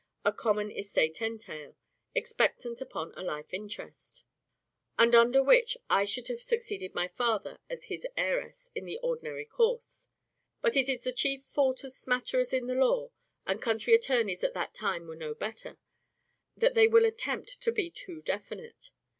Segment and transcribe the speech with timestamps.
[0.25, 1.77] _a common estate entail,
[2.15, 4.23] expectant upon a life interest;
[4.97, 9.45] and under which I should have succeeded my father, as his heiress, in the ordinary
[9.45, 10.07] course.
[10.59, 13.11] But it is the chief fault of smatterers in the law
[13.45, 15.77] (and country attorneys at that time were no better)
[16.57, 18.89] that they will attempt to be too definite.